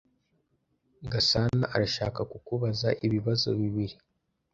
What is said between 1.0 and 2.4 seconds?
Gasanaarashaka